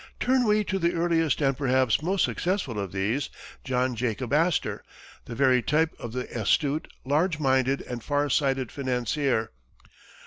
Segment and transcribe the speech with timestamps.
[0.19, 3.29] Turn we to the earliest and perhaps most successful of these,
[3.63, 4.81] John Jacob Astor,
[5.25, 9.51] the very type of the astute, large minded, and far sighted financier.